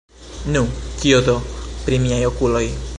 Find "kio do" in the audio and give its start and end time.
1.03-1.37